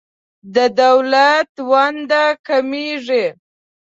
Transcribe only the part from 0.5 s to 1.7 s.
د دولت